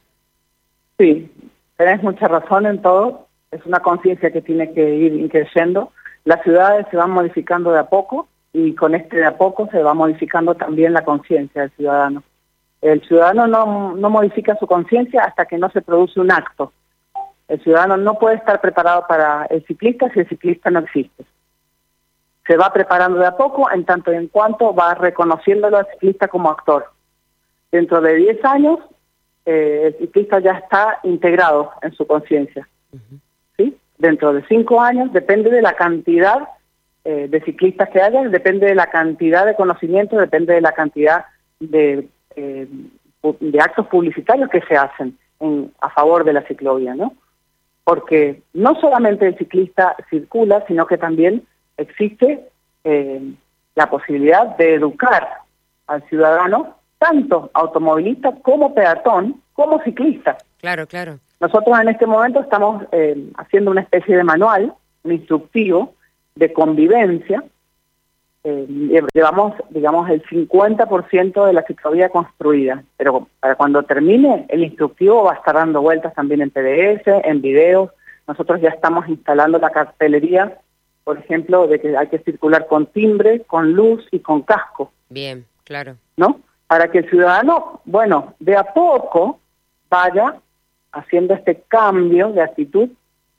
Sí, 0.97 1.29
tenés 1.75 2.01
mucha 2.03 2.29
razón 2.29 2.67
en 2.67 2.81
todo 2.81 3.26
es 3.51 3.65
una 3.65 3.79
conciencia 3.79 4.31
que 4.31 4.41
tiene 4.41 4.73
que 4.73 4.95
ir 4.95 5.29
creciendo. 5.29 5.91
Las 6.25 6.41
ciudades 6.43 6.85
se 6.91 6.97
van 6.97 7.11
modificando 7.11 7.71
de 7.71 7.79
a 7.79 7.89
poco 7.89 8.27
y 8.53 8.73
con 8.75 8.95
este 8.95 9.17
de 9.17 9.25
a 9.25 9.37
poco 9.37 9.67
se 9.71 9.81
va 9.81 9.93
modificando 9.93 10.55
también 10.55 10.93
la 10.93 11.03
conciencia 11.03 11.61
del 11.61 11.71
ciudadano. 11.71 12.23
El 12.81 13.01
ciudadano 13.07 13.47
no, 13.47 13.95
no 13.95 14.09
modifica 14.09 14.55
su 14.57 14.67
conciencia 14.67 15.23
hasta 15.23 15.45
que 15.45 15.57
no 15.57 15.69
se 15.69 15.81
produce 15.81 16.19
un 16.19 16.31
acto. 16.31 16.73
El 17.47 17.61
ciudadano 17.63 17.97
no 17.97 18.19
puede 18.19 18.35
estar 18.35 18.59
preparado 18.59 19.05
para 19.07 19.45
el 19.45 19.65
ciclista 19.65 20.11
si 20.11 20.19
el 20.19 20.29
ciclista 20.29 20.69
no 20.69 20.79
existe. 20.79 21.23
Se 22.45 22.57
va 22.57 22.71
preparando 22.71 23.19
de 23.19 23.27
a 23.27 23.35
poco 23.35 23.71
en 23.71 23.85
tanto 23.85 24.11
y 24.11 24.15
en 24.15 24.27
cuanto 24.27 24.73
va 24.73 24.93
reconociéndolo 24.93 25.77
al 25.77 25.87
ciclista 25.93 26.27
como 26.27 26.49
actor. 26.49 26.91
Dentro 27.71 28.01
de 28.01 28.15
10 28.15 28.45
años, 28.45 28.79
eh, 29.45 29.83
el 29.85 29.97
ciclista 29.97 30.39
ya 30.39 30.53
está 30.53 30.99
integrado 31.03 31.71
en 31.81 31.93
su 31.93 32.05
conciencia. 32.05 32.67
Dentro 33.97 34.33
de 34.33 34.45
5 34.47 34.81
años, 34.81 35.11
depende 35.11 35.49
de 35.49 35.61
la 35.61 35.73
cantidad 35.73 36.47
eh, 37.03 37.27
de 37.29 37.41
ciclistas 37.41 37.89
que 37.89 38.01
haya, 38.01 38.21
depende 38.23 38.67
de 38.67 38.75
la 38.75 38.87
cantidad 38.87 39.45
de 39.45 39.55
conocimiento, 39.55 40.17
depende 40.17 40.53
de 40.53 40.61
la 40.61 40.73
cantidad 40.73 41.25
de, 41.59 42.07
eh, 42.35 42.67
de 43.39 43.59
actos 43.61 43.87
publicitarios 43.87 44.49
que 44.49 44.61
se 44.61 44.75
hacen 44.75 45.17
en, 45.39 45.71
a 45.81 45.89
favor 45.89 46.23
de 46.23 46.33
la 46.33 46.43
ciclovía, 46.43 46.95
¿no? 46.95 47.13
Porque 47.83 48.41
no 48.53 48.75
solamente 48.79 49.25
el 49.25 49.37
ciclista 49.37 49.95
circula, 50.09 50.65
sino 50.67 50.85
que 50.85 50.97
también 50.97 51.47
existe 51.77 52.49
eh, 52.83 53.21
la 53.75 53.89
posibilidad 53.89 54.57
de 54.57 54.73
educar 54.73 55.29
al 55.87 56.03
ciudadano, 56.09 56.75
tanto 56.97 57.49
automovilista 57.53 58.33
como 58.41 58.73
peatón, 58.73 59.41
como 59.53 59.81
ciclista. 59.83 60.37
Claro, 60.59 60.87
claro. 60.87 61.19
Nosotros 61.39 61.79
en 61.79 61.89
este 61.89 62.05
momento 62.05 62.41
estamos 62.41 62.83
eh, 62.91 63.31
haciendo 63.37 63.71
una 63.71 63.81
especie 63.81 64.17
de 64.17 64.23
manual, 64.23 64.73
un 65.03 65.11
instructivo 65.11 65.93
de 66.35 66.51
convivencia. 66.51 67.43
Eh, 68.43 69.05
llevamos, 69.13 69.53
digamos, 69.69 70.09
el 70.09 70.23
50% 70.23 71.45
de 71.45 71.53
la 71.53 71.63
ciclovía 71.63 72.09
construida, 72.09 72.83
pero 72.95 73.27
para 73.39 73.55
cuando 73.55 73.83
termine 73.83 74.45
el 74.49 74.63
instructivo 74.63 75.23
va 75.23 75.33
a 75.33 75.35
estar 75.35 75.55
dando 75.55 75.81
vueltas 75.81 76.13
también 76.13 76.41
en 76.41 76.49
PDF, 76.49 77.07
en 77.23 77.41
videos. 77.41 77.91
Nosotros 78.27 78.61
ya 78.61 78.69
estamos 78.69 79.07
instalando 79.07 79.57
la 79.59 79.69
cartelería 79.69 80.57
por 81.07 81.19
ejemplo, 81.19 81.67
de 81.67 81.79
que 81.79 81.95
hay 81.95 82.07
que 82.07 82.19
circular 82.19 82.67
con 82.67 82.87
timbre, 82.87 83.43
con 83.43 83.71
luz 83.71 84.05
y 84.11 84.19
con 84.19 84.41
casco. 84.41 84.91
Bien, 85.07 85.45
claro. 85.63 85.95
¿No? 86.17 86.41
Para 86.67 86.91
que 86.91 86.97
el 86.97 87.09
ciudadano, 87.09 87.79
bueno, 87.85 88.33
de 88.41 88.57
a 88.57 88.65
poco 88.65 89.39
vaya 89.89 90.35
haciendo 90.97 91.33
este 91.33 91.63
cambio 91.67 92.31
de 92.31 92.41
actitud, 92.41 92.89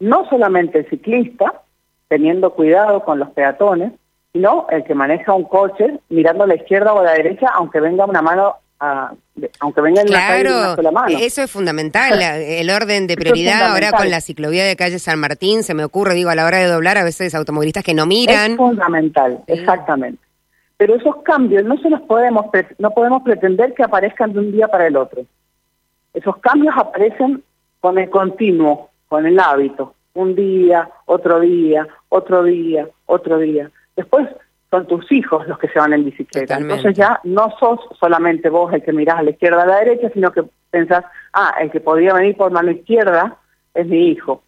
no 0.01 0.29
solamente 0.29 0.79
el 0.79 0.89
ciclista, 0.89 1.63
teniendo 2.09 2.55
cuidado 2.55 3.05
con 3.05 3.19
los 3.19 3.31
peatones, 3.31 3.93
sino 4.33 4.67
el 4.71 4.85
que 4.85 4.95
maneja 4.95 5.35
un 5.35 5.45
coche 5.45 5.99
mirando 6.09 6.45
a 6.45 6.47
la 6.47 6.55
izquierda 6.55 6.93
o 6.93 7.01
a 7.01 7.05
la 7.05 7.13
derecha, 7.13 7.49
aunque 7.55 7.81
venga 7.81 8.05
una 8.05 8.23
mano 8.23 8.57
aunque 9.59 9.81
venga 9.81 10.03
en 10.03 10.11
la 10.13 10.77
sola 10.77 10.93
mano. 10.93 11.19
Eso 11.21 11.43
es 11.43 11.51
fundamental, 11.51 12.21
el 12.23 12.71
orden 12.71 13.09
de 13.09 13.17
prioridad 13.17 13.73
ahora 13.73 13.91
con 13.91 14.09
la 14.09 14.21
ciclovía 14.21 14.65
de 14.65 14.77
calle 14.77 15.01
San 15.01 15.19
Martín, 15.19 15.65
se 15.65 15.75
me 15.75 15.83
ocurre, 15.83 16.15
digo, 16.15 16.31
a 16.31 16.37
la 16.37 16.47
hora 16.47 16.59
de 16.59 16.67
doblar 16.67 16.97
a 16.97 17.03
veces 17.03 17.35
automovilistas 17.35 17.83
que 17.83 17.95
no 17.95 18.07
miran. 18.07 18.53
Es 18.53 18.57
fundamental, 18.57 19.41
exactamente. 19.49 20.23
Pero 20.77 20.95
esos 20.95 21.23
cambios 21.25 21.65
no 21.65 21.77
se 21.79 21.91
los 21.91 22.01
podemos, 22.03 22.47
no 22.79 22.91
podemos 22.91 23.23
pretender 23.25 23.75
que 23.75 23.83
aparezcan 23.83 24.33
de 24.33 24.39
un 24.39 24.53
día 24.53 24.69
para 24.69 24.87
el 24.87 24.97
otro. 24.97 25.23
Esos 26.15 26.37
cambios 26.37 26.73
aparecen 26.77 27.43
con 27.81 27.99
el 27.99 28.11
continuo, 28.11 28.91
con 29.09 29.27
el 29.27 29.39
hábito. 29.39 29.95
Un 30.15 30.35
día, 30.35 30.89
otro 31.07 31.41
día, 31.41 31.87
otro 32.09 32.43
día, 32.43 32.89
otro 33.07 33.39
día. 33.39 33.71
Después 33.97 34.29
son 34.71 34.87
tus 34.87 35.11
hijos 35.13 35.47
los 35.49 35.59
que 35.59 35.69
se 35.69 35.79
van 35.79 35.93
en 35.93 36.05
bicicleta. 36.05 36.57
Entonces 36.57 36.97
ya 36.97 37.21
no 37.25 37.51
sos 37.59 37.81
solamente 37.99 38.51
vos 38.51 38.73
el 38.73 38.83
que 38.83 38.93
mirás 38.93 39.19
a 39.19 39.23
la 39.23 39.31
izquierda 39.31 39.59
o 39.59 39.63
a 39.63 39.67
la 39.67 39.79
derecha, 39.79 40.11
sino 40.11 40.33
que 40.33 40.45
pensás, 40.71 41.05
ah, 41.33 41.55
el 41.61 41.71
que 41.71 41.81
podría 41.81 42.13
venir 42.15 42.37
por 42.37 42.51
mano 42.51 42.71
izquierda 42.71 43.37
es 43.75 43.87
mi 43.87 44.09
hijo. 44.09 44.43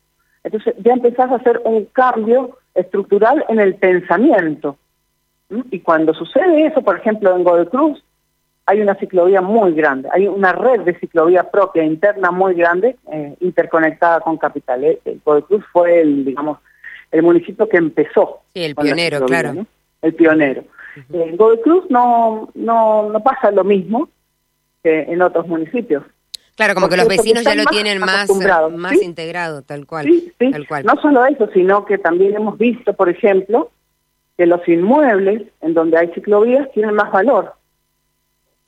Entonces 0.44 0.74
ya 0.78 0.92
empezás 0.92 1.30
a 1.30 1.36
hacer 1.36 1.60
un 1.64 1.86
cambio 1.86 2.58
estructural 2.74 3.44
en 3.48 3.60
el 3.60 3.74
pensamiento. 3.76 4.76
Y 5.70 5.80
cuando 5.80 6.14
sucede 6.14 6.66
eso, 6.66 6.82
por 6.82 6.98
ejemplo, 6.98 7.34
en 7.34 7.44
Godoy 7.44 7.66
Cruz, 7.66 8.02
hay 8.66 8.80
una 8.80 8.94
ciclovía 8.94 9.40
muy 9.40 9.72
grande, 9.72 10.08
hay 10.12 10.28
una 10.28 10.52
red 10.52 10.80
de 10.80 10.98
ciclovía 10.98 11.50
propia 11.50 11.82
interna 11.82 12.30
muy 12.30 12.54
grande, 12.54 12.96
eh, 13.12 13.36
interconectada 13.40 14.20
con 14.20 14.36
Capital. 14.36 14.84
Eh, 14.84 15.00
Godoy 15.24 15.42
Cruz 15.42 15.64
fue 15.72 16.00
el, 16.00 16.24
digamos, 16.24 16.58
el 17.10 17.22
municipio 17.22 17.68
que 17.68 17.78
empezó. 17.78 18.42
Sí, 18.54 18.62
el 18.62 18.74
pionero, 18.74 19.24
claro 19.26 19.66
el 20.02 20.14
pionero. 20.14 20.64
En 21.12 21.36
Godoy 21.36 21.60
Cruz 21.60 21.84
no, 21.88 22.50
no, 22.54 23.08
no 23.10 23.20
pasa 23.20 23.50
lo 23.50 23.64
mismo 23.64 24.08
que 24.82 25.02
en 25.02 25.22
otros 25.22 25.46
municipios. 25.46 26.04
Claro, 26.56 26.74
como 26.74 26.88
que 26.88 26.96
los 26.96 27.08
vecinos 27.08 27.44
ya 27.44 27.54
lo 27.54 27.64
tienen 27.64 28.00
más, 28.00 28.28
más 28.72 29.02
integrado, 29.02 29.62
tal 29.62 29.86
cual, 29.86 30.06
tal 30.38 30.66
cual. 30.68 30.84
No 30.84 31.00
solo 31.00 31.24
eso, 31.24 31.48
sino 31.54 31.86
que 31.86 31.96
también 31.96 32.34
hemos 32.34 32.58
visto, 32.58 32.92
por 32.92 33.08
ejemplo, 33.08 33.70
que 34.36 34.46
los 34.46 34.66
inmuebles 34.68 35.42
en 35.62 35.72
donde 35.74 35.96
hay 35.96 36.08
ciclovías 36.08 36.70
tienen 36.72 36.94
más 36.94 37.10
valor. 37.12 37.54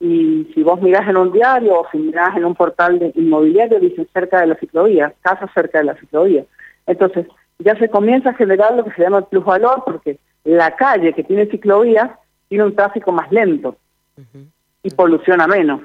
Y 0.02 0.50
si 0.52 0.64
vos 0.64 0.82
mirás 0.82 1.08
en 1.08 1.16
un 1.16 1.30
diario 1.30 1.78
o 1.78 1.86
si 1.92 1.98
mirás 1.98 2.36
en 2.36 2.44
un 2.44 2.56
portal 2.56 2.98
de 2.98 3.12
inmobiliario, 3.14 3.78
dicen 3.78 4.08
cerca 4.12 4.40
de 4.40 4.48
la 4.48 4.56
ciclovía, 4.56 5.14
casas 5.22 5.48
cerca 5.54 5.78
de 5.78 5.84
la 5.84 5.94
ciclovía. 5.94 6.44
Entonces, 6.88 7.28
ya 7.60 7.78
se 7.78 7.88
comienza 7.88 8.30
a 8.30 8.34
generar 8.34 8.74
lo 8.74 8.82
que 8.82 8.90
se 8.90 9.02
llama 9.02 9.18
el 9.18 9.24
plusvalor, 9.26 9.84
porque 9.84 10.18
la 10.42 10.74
calle 10.74 11.12
que 11.12 11.22
tiene 11.22 11.46
ciclovías 11.46 12.10
tiene 12.48 12.64
un 12.64 12.74
tráfico 12.74 13.12
más 13.12 13.30
lento 13.30 13.76
y 14.82 14.90
poluciona 14.90 15.46
menos. 15.46 15.80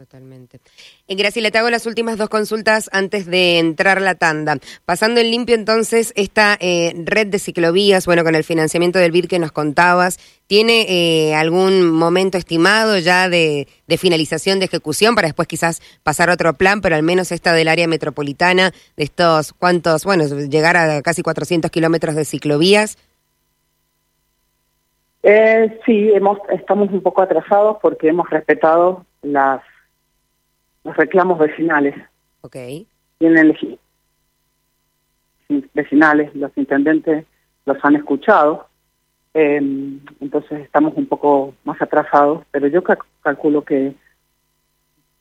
Totalmente. 0.00 0.60
En 1.08 1.18
eh, 1.18 1.22
Graciela, 1.22 1.50
te 1.50 1.58
hago 1.58 1.68
las 1.68 1.84
últimas 1.84 2.16
dos 2.16 2.30
consultas 2.30 2.88
antes 2.90 3.26
de 3.26 3.58
entrar 3.58 4.00
la 4.00 4.14
tanda. 4.14 4.56
Pasando 4.86 5.20
en 5.20 5.30
limpio, 5.30 5.54
entonces, 5.54 6.14
esta 6.16 6.56
eh, 6.58 6.94
red 7.04 7.26
de 7.26 7.38
ciclovías, 7.38 8.06
bueno, 8.06 8.24
con 8.24 8.34
el 8.34 8.42
financiamiento 8.42 8.98
del 8.98 9.12
BID 9.12 9.26
que 9.26 9.38
nos 9.38 9.52
contabas, 9.52 10.16
¿tiene 10.46 10.86
eh, 10.88 11.34
algún 11.34 11.90
momento 11.90 12.38
estimado 12.38 12.96
ya 12.96 13.28
de, 13.28 13.68
de, 13.86 13.98
finalización 13.98 14.58
de 14.58 14.64
ejecución 14.64 15.14
para 15.14 15.28
después 15.28 15.46
quizás 15.46 15.82
pasar 16.02 16.30
a 16.30 16.32
otro 16.32 16.54
plan, 16.54 16.80
pero 16.80 16.96
al 16.96 17.02
menos 17.02 17.30
esta 17.30 17.52
del 17.52 17.68
área 17.68 17.86
metropolitana, 17.86 18.72
de 18.96 19.04
estos 19.04 19.52
cuantos, 19.52 20.06
bueno, 20.06 20.24
llegar 20.24 20.78
a 20.78 21.02
casi 21.02 21.20
400 21.20 21.70
kilómetros 21.70 22.14
de 22.14 22.24
ciclovías? 22.24 22.96
Eh, 25.22 25.78
sí, 25.84 26.10
hemos, 26.14 26.38
estamos 26.48 26.88
un 26.90 27.02
poco 27.02 27.20
atrasados 27.20 27.76
porque 27.82 28.08
hemos 28.08 28.30
respetado 28.30 29.04
las 29.20 29.60
los 30.84 30.96
reclamos 30.96 31.38
vecinales. 31.38 31.94
Ok. 32.42 32.56
Tienen 33.18 33.56
vecinales, 35.74 36.34
los 36.34 36.50
intendentes 36.56 37.26
los 37.66 37.76
han 37.84 37.96
escuchado, 37.96 38.68
em, 39.34 40.00
entonces 40.20 40.60
estamos 40.60 40.94
un 40.96 41.06
poco 41.06 41.54
más 41.64 41.80
atrasados, 41.82 42.44
pero 42.50 42.66
yo 42.68 42.82
calculo 43.22 43.64
que, 43.64 43.94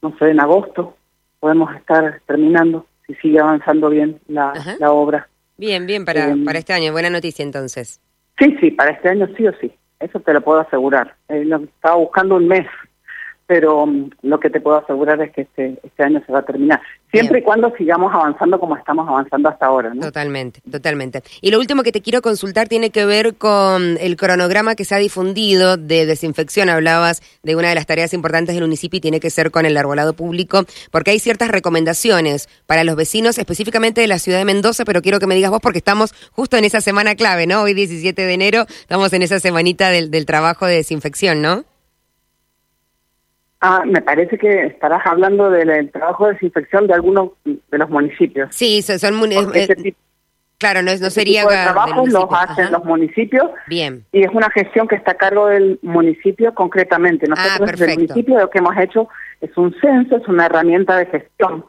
no 0.02 0.18
sé, 0.18 0.30
en 0.30 0.40
agosto 0.40 0.96
podemos 1.40 1.76
estar 1.76 2.22
terminando, 2.26 2.86
si 3.06 3.16
sigue 3.16 3.40
avanzando 3.40 3.90
bien 3.90 4.20
la, 4.28 4.54
la 4.80 4.92
obra. 4.92 5.28
Bien, 5.58 5.86
bien, 5.86 6.06
para, 6.06 6.30
em, 6.30 6.46
para 6.46 6.60
este 6.60 6.74
año, 6.74 6.92
buena 6.92 7.10
noticia 7.10 7.44
entonces. 7.44 8.00
Sí, 8.38 8.56
sí, 8.62 8.72
para 8.72 8.92
este 8.92 9.10
año 9.10 9.28
sí 9.36 9.48
o 9.48 9.54
sí. 9.60 9.72
Eso 10.00 10.20
te 10.22 10.34
lo 10.34 10.42
puedo 10.42 10.62
asegurar. 10.62 11.16
Eh, 11.28 11.46
estaba 11.76 11.96
buscando 11.96 12.38
un 12.38 12.48
mes 12.48 12.66
pero 13.50 13.88
mm, 13.88 14.12
lo 14.22 14.40
que 14.40 14.52
te 14.52 14.62
puedo 14.62 14.78
asegurar 14.78 15.20
es 15.24 15.32
que 15.32 15.42
este, 15.42 15.80
este 15.84 16.04
año 16.04 16.22
se 16.24 16.32
va 16.32 16.38
a 16.38 16.46
terminar. 16.46 16.80
Siempre 17.12 17.40
y 17.40 17.42
cuando 17.42 17.74
sigamos 17.76 18.14
avanzando 18.14 18.60
como 18.60 18.78
estamos 18.78 19.10
avanzando 19.10 19.50
hasta 19.50 19.66
ahora. 19.66 19.92
¿no? 19.92 20.02
Totalmente, 20.02 20.62
totalmente. 20.70 21.24
Y 21.42 21.50
lo 21.50 21.58
último 21.58 21.82
que 21.82 21.92
te 21.92 22.04
quiero 22.04 22.22
consultar 22.22 22.68
tiene 22.68 22.92
que 22.92 23.08
ver 23.08 23.38
con 23.38 23.98
el 24.00 24.18
cronograma 24.18 24.76
que 24.76 24.86
se 24.86 24.94
ha 24.94 25.00
difundido 25.00 25.78
de 25.78 26.06
desinfección. 26.06 26.70
Hablabas 26.70 27.24
de 27.42 27.56
una 27.56 27.70
de 27.70 27.74
las 27.74 27.88
tareas 27.88 28.14
importantes 28.14 28.54
del 28.54 28.66
municipio 28.66 29.00
y 29.00 29.02
tiene 29.02 29.20
que 29.20 29.32
ser 29.32 29.50
con 29.50 29.66
el 29.66 29.76
arbolado 29.78 30.14
público, 30.14 30.66
porque 30.92 31.10
hay 31.10 31.18
ciertas 31.18 31.50
recomendaciones 31.50 32.48
para 32.68 32.84
los 32.84 32.96
vecinos, 32.96 33.40
específicamente 33.40 34.00
de 34.00 34.08
la 34.08 34.20
ciudad 34.20 34.38
de 34.38 34.46
Mendoza, 34.46 34.86
pero 34.86 35.02
quiero 35.02 35.20
que 35.20 35.26
me 35.26 35.34
digas 35.34 35.50
vos 35.50 35.60
porque 35.60 35.80
estamos 35.80 36.14
justo 36.34 36.56
en 36.56 36.66
esa 36.66 36.82
semana 36.82 37.16
clave, 37.16 37.48
¿no? 37.48 37.64
Hoy 37.64 37.74
17 37.74 38.22
de 38.22 38.32
enero, 38.32 38.66
estamos 38.70 39.12
en 39.14 39.24
esa 39.24 39.40
semanita 39.40 39.90
del, 39.90 40.12
del 40.12 40.28
trabajo 40.28 40.68
de 40.68 40.76
desinfección, 40.76 41.42
¿no? 41.42 41.66
Ah, 43.62 43.84
me 43.86 44.02
parece 44.02 44.38
que 44.38 44.68
estarás 44.68 45.06
hablando 45.06 45.50
del 45.50 45.92
trabajo 45.92 46.28
de 46.28 46.34
desinfección 46.34 46.88
de 46.88 46.94
algunos 46.94 47.32
de 47.44 47.78
los 47.78 47.90
municipios. 47.90 48.56
Sí, 48.56 48.82
son, 48.82 49.16
municipios. 49.16 49.70
Eh, 49.70 49.96
claro, 50.58 50.82
no, 50.82 50.92
no 50.96 51.10
sería. 51.10 51.42
Tipo 51.42 51.52
de 51.52 51.64
trabajos 51.64 52.10
los 52.10 52.26
hacen 52.32 52.72
los 52.72 52.86
municipios. 52.86 53.52
Bien. 53.68 54.06
Y 54.14 54.24
es 54.24 54.30
una 54.34 54.50
gestión 54.52 54.88
que 54.88 54.96
está 54.96 55.12
a 55.12 55.18
cargo 55.18 55.48
del 55.48 55.78
municipio 55.82 56.54
concretamente. 56.54 57.26
Ah, 57.26 57.58
Nosotros, 57.58 57.82
ah, 57.82 57.86
el 57.86 57.96
municipio, 57.96 58.40
lo 58.40 58.50
que 58.50 58.60
hemos 58.60 58.78
hecho 58.78 59.10
es 59.42 59.56
un 59.58 59.76
censo, 59.82 60.16
es 60.16 60.28
una 60.30 60.46
herramienta 60.46 60.96
de 60.96 61.08
gestión. 61.08 61.66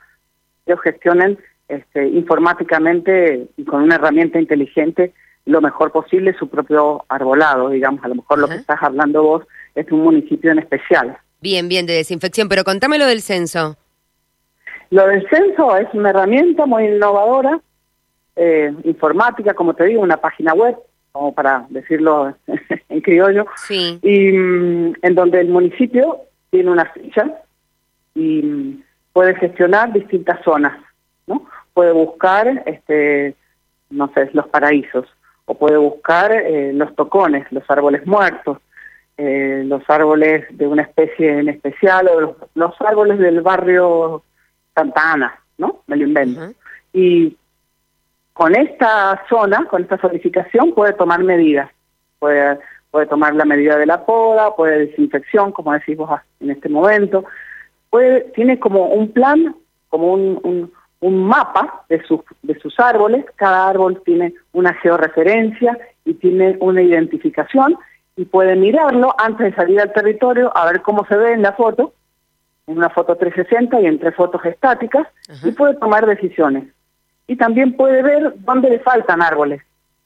Ellos 0.66 0.80
gestionen 0.84 1.38
este, 1.66 2.06
informáticamente 2.06 3.48
y 3.56 3.64
con 3.64 3.82
una 3.82 3.96
herramienta 3.96 4.38
inteligente 4.38 5.12
lo 5.44 5.60
mejor 5.60 5.90
posible 5.90 6.36
su 6.38 6.48
propio 6.48 7.04
arbolado, 7.08 7.70
digamos. 7.70 8.04
A 8.04 8.08
lo 8.08 8.14
mejor 8.14 8.38
lo 8.38 8.48
que 8.48 8.54
estás 8.54 8.80
hablando 8.80 9.24
vos 9.24 9.44
es 9.74 9.90
un 9.90 10.02
municipio 10.02 10.52
en 10.52 10.60
especial. 10.60 11.18
Bien, 11.40 11.68
bien, 11.68 11.86
de 11.86 11.94
desinfección, 11.94 12.48
pero 12.48 12.64
contámelo 12.64 13.06
del 13.06 13.22
censo. 13.22 13.76
Lo 14.90 15.06
del 15.06 15.26
censo 15.28 15.76
es 15.76 15.86
una 15.94 16.10
herramienta 16.10 16.66
muy 16.66 16.84
innovadora, 16.84 17.60
eh, 18.36 18.72
informática, 18.84 19.54
como 19.54 19.74
te 19.74 19.84
digo, 19.84 20.02
una 20.02 20.16
página 20.16 20.52
web, 20.52 20.76
como 21.12 21.34
para 21.34 21.66
decirlo 21.70 22.34
en 22.88 23.00
criollo, 23.00 23.46
Sí. 23.56 23.98
y 24.02 24.32
mm, 24.32 24.94
en 25.02 25.14
donde 25.14 25.40
el 25.40 25.48
municipio 25.48 26.18
tiene 26.50 26.70
una 26.70 26.86
ficha 26.86 27.42
y 28.14 28.42
mm, 28.42 28.82
puede 29.12 29.34
gestionar 29.36 29.92
distintas 29.92 30.42
zonas, 30.44 30.76
¿no? 31.26 31.46
Puede 31.72 31.92
buscar, 31.92 32.62
este, 32.66 33.34
no 33.90 34.10
sé, 34.12 34.30
los 34.32 34.48
paraísos, 34.48 35.06
o 35.46 35.54
puede 35.54 35.76
buscar 35.76 36.32
eh, 36.32 36.72
los 36.72 36.94
tocones, 36.96 37.46
los 37.50 37.64
árboles 37.68 38.06
muertos, 38.06 38.58
eh, 39.22 39.64
los 39.66 39.82
árboles 39.88 40.46
de 40.56 40.66
una 40.66 40.80
especie 40.80 41.40
en 41.40 41.50
especial, 41.50 42.08
o 42.08 42.20
los, 42.20 42.36
los 42.54 42.80
árboles 42.80 43.18
del 43.18 43.42
barrio 43.42 44.22
Santa 44.74 45.12
Ana, 45.12 45.38
¿no? 45.58 45.82
Me 45.88 45.96
lo 45.96 46.04
invento. 46.04 46.54
Y 46.94 47.36
con 48.32 48.56
esta 48.56 49.22
zona, 49.28 49.66
con 49.66 49.82
esta 49.82 49.98
solidificación, 49.98 50.72
puede 50.72 50.94
tomar 50.94 51.22
medidas. 51.22 51.70
Puede, 52.18 52.60
puede 52.90 53.04
tomar 53.08 53.34
la 53.34 53.44
medida 53.44 53.76
de 53.76 53.84
la 53.84 54.06
poda, 54.06 54.56
puede 54.56 54.86
desinfección, 54.86 55.52
como 55.52 55.74
decís 55.74 55.98
vos 55.98 56.18
en 56.40 56.50
este 56.52 56.70
momento. 56.70 57.26
Puede, 57.90 58.22
tiene 58.34 58.58
como 58.58 58.86
un 58.86 59.12
plan, 59.12 59.54
como 59.90 60.14
un, 60.14 60.40
un, 60.44 60.72
un 61.00 61.24
mapa 61.24 61.84
de 61.90 62.02
sus, 62.04 62.20
de 62.40 62.58
sus 62.58 62.80
árboles. 62.80 63.26
Cada 63.36 63.68
árbol 63.68 64.00
tiene 64.02 64.32
una 64.52 64.72
georreferencia 64.72 65.76
y 66.06 66.14
tiene 66.14 66.56
una 66.60 66.80
identificación 66.80 67.76
y 68.16 68.24
puede 68.24 68.56
mirarlo 68.56 69.14
antes 69.18 69.46
de 69.50 69.54
salir 69.54 69.80
al 69.80 69.92
territorio 69.92 70.52
a 70.56 70.66
ver 70.70 70.82
cómo 70.82 71.06
se 71.06 71.16
ve 71.16 71.32
en 71.32 71.42
la 71.42 71.52
foto, 71.52 71.94
en 72.66 72.76
una 72.78 72.90
foto 72.90 73.16
360 73.16 73.80
y 73.80 73.86
en 73.86 73.98
tres 73.98 74.14
fotos 74.14 74.44
estáticas, 74.44 75.06
Ajá. 75.28 75.48
y 75.48 75.52
puede 75.52 75.74
tomar 75.74 76.06
decisiones 76.06 76.64
y 77.26 77.36
también 77.36 77.76
puede 77.76 78.02
ver 78.02 78.34
dónde 78.38 78.70
le 78.70 78.80
faltan 78.80 79.22
árboles. 79.22 79.62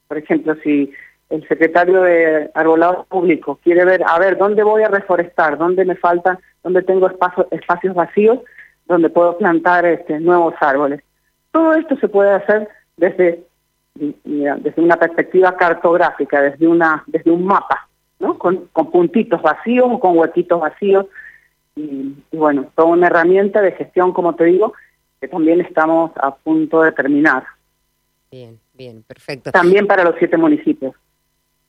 Por 0.07 0.17
ejemplo, 0.17 0.55
si 0.63 0.91
el 1.29 1.47
secretario 1.47 2.03
de 2.03 2.51
Arbolado 2.53 3.05
Público 3.09 3.59
quiere 3.63 3.83
ver, 3.83 4.03
a 4.07 4.19
ver, 4.19 4.37
dónde 4.37 4.61
voy 4.61 4.83
a 4.83 4.89
reforestar, 4.89 5.57
dónde 5.57 5.83
me 5.85 5.95
faltan, 5.95 6.37
dónde 6.63 6.83
tengo 6.83 7.07
espacio- 7.07 7.47
espacios 7.49 7.95
vacíos, 7.95 8.39
donde 8.85 9.09
puedo 9.09 9.37
plantar 9.39 9.85
este, 9.85 10.19
nuevos 10.19 10.53
árboles. 10.59 11.01
Todo 11.51 11.73
esto 11.73 11.97
se 11.97 12.07
puede 12.07 12.31
hacer 12.31 12.69
desde, 12.97 13.43
mira, 14.23 14.57
desde 14.59 14.81
una 14.83 14.97
perspectiva 14.97 15.55
cartográfica, 15.57 16.39
desde, 16.41 16.67
una, 16.67 17.03
desde 17.07 17.31
un 17.31 17.43
mapa, 17.43 17.84
¿no? 18.25 18.37
con, 18.37 18.67
con 18.73 18.91
puntitos 18.91 19.41
vacíos 19.41 19.87
o 19.89 19.99
con 19.99 20.17
huequitos 20.17 20.59
vacíos. 20.59 21.05
Y, 21.75 22.15
y 22.31 22.37
bueno, 22.37 22.71
toda 22.75 22.89
una 22.89 23.07
herramienta 23.07 23.61
de 23.61 23.73
gestión, 23.73 24.13
como 24.13 24.35
te 24.35 24.45
digo, 24.45 24.73
que 25.21 25.27
también 25.27 25.61
estamos 25.61 26.11
a 26.15 26.35
punto 26.35 26.81
de 26.81 26.91
terminar. 26.91 27.43
Bien, 28.31 28.59
bien, 28.73 29.03
perfecto. 29.03 29.51
También 29.51 29.87
para 29.87 30.03
los 30.03 30.15
siete 30.17 30.37
municipios. 30.37 30.93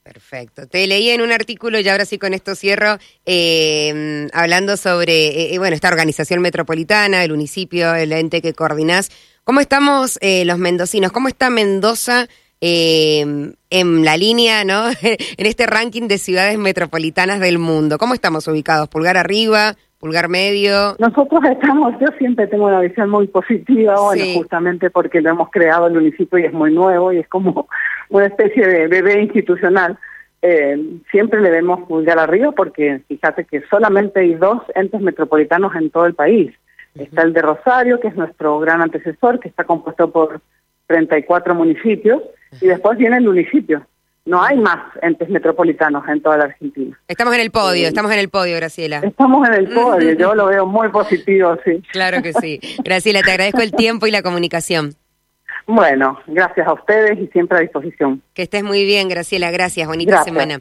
Perfecto. 0.02 0.68
Te 0.68 0.86
leí 0.86 1.10
en 1.10 1.20
un 1.20 1.32
artículo, 1.32 1.80
y 1.80 1.88
ahora 1.88 2.04
sí 2.04 2.16
con 2.16 2.32
esto 2.32 2.54
cierro, 2.54 2.98
eh, 3.24 4.28
hablando 4.32 4.76
sobre, 4.76 5.52
eh, 5.52 5.58
bueno, 5.58 5.74
esta 5.74 5.88
organización 5.88 6.40
metropolitana, 6.40 7.24
el 7.24 7.32
municipio, 7.32 7.92
el 7.92 8.12
ente 8.12 8.40
que 8.40 8.52
coordinás. 8.52 9.10
¿Cómo 9.42 9.58
estamos 9.60 10.16
eh, 10.22 10.44
los 10.44 10.58
mendocinos? 10.58 11.10
¿Cómo 11.10 11.26
está 11.26 11.50
Mendoza 11.50 12.28
eh, 12.60 13.52
en 13.70 14.04
la 14.04 14.16
línea, 14.16 14.64
¿no? 14.64 14.88
en 15.02 15.46
este 15.46 15.66
ranking 15.66 16.08
de 16.08 16.18
ciudades 16.18 16.58
metropolitanas 16.58 17.40
del 17.40 17.58
mundo? 17.58 17.98
¿Cómo 17.98 18.14
estamos 18.14 18.48
ubicados? 18.48 18.88
¿Pulgar 18.88 19.16
arriba? 19.16 19.74
¿Pulgar 19.98 20.28
medio? 20.28 20.94
Nosotros 20.98 21.42
estamos, 21.50 21.94
yo 21.98 22.06
siempre 22.18 22.46
tengo 22.46 22.66
una 22.66 22.80
visión 22.80 23.08
muy 23.08 23.26
positiva, 23.28 23.98
bueno, 23.98 24.24
justamente 24.34 24.90
porque 24.90 25.22
lo 25.22 25.30
hemos 25.30 25.50
creado 25.50 25.86
el 25.86 25.94
municipio 25.94 26.38
y 26.38 26.44
es 26.44 26.52
muy 26.52 26.72
nuevo 26.72 27.12
y 27.12 27.18
es 27.18 27.28
como 27.28 27.68
una 28.10 28.26
especie 28.26 28.66
de 28.66 28.88
bebé 28.88 29.22
institucional. 29.22 29.98
Eh, 30.42 30.78
siempre 31.10 31.40
le 31.40 31.50
vemos 31.50 31.88
pulgar 31.88 32.18
arriba 32.18 32.52
porque 32.52 33.00
fíjate 33.08 33.44
que 33.44 33.62
solamente 33.70 34.20
hay 34.20 34.34
dos 34.34 34.62
entes 34.74 35.00
metropolitanos 35.00 35.74
en 35.74 35.90
todo 35.90 36.06
el 36.06 36.14
país. 36.14 36.52
Está 36.94 37.22
el 37.22 37.32
de 37.32 37.42
Rosario, 37.42 38.00
que 38.00 38.08
es 38.08 38.16
nuestro 38.16 38.58
gran 38.58 38.80
antecesor, 38.80 39.40
que 39.40 39.48
está 39.48 39.64
compuesto 39.64 40.10
por 40.10 40.40
34 40.86 41.54
municipios, 41.54 42.22
y 42.60 42.66
después 42.66 42.98
viene 42.98 43.18
el 43.18 43.24
municipio. 43.24 43.86
No 44.24 44.42
hay 44.42 44.56
más 44.56 44.78
entes 45.02 45.28
metropolitanos 45.28 46.02
en 46.08 46.20
toda 46.20 46.36
la 46.36 46.44
Argentina. 46.44 46.98
Estamos 47.06 47.34
en 47.34 47.40
el 47.40 47.52
podio, 47.52 47.86
estamos 47.86 48.10
en 48.10 48.18
el 48.18 48.28
podio, 48.28 48.56
Graciela. 48.56 48.98
Estamos 48.98 49.46
en 49.48 49.54
el 49.54 49.68
podio, 49.68 50.12
yo 50.14 50.34
lo 50.34 50.46
veo 50.46 50.66
muy 50.66 50.88
positivo, 50.88 51.56
sí. 51.64 51.80
Claro 51.92 52.22
que 52.22 52.32
sí. 52.32 52.60
Graciela, 52.84 53.22
te 53.22 53.30
agradezco 53.30 53.60
el 53.60 53.70
tiempo 53.70 54.06
y 54.08 54.10
la 54.10 54.22
comunicación. 54.22 54.94
Bueno, 55.66 56.18
gracias 56.26 56.66
a 56.66 56.72
ustedes 56.72 57.18
y 57.18 57.26
siempre 57.28 57.58
a 57.58 57.60
disposición. 57.60 58.22
Que 58.34 58.42
estés 58.42 58.64
muy 58.64 58.84
bien, 58.84 59.08
Graciela. 59.08 59.50
Gracias. 59.50 59.86
Bonita 59.86 60.10
Gracias. 60.10 60.34
semana. 60.34 60.60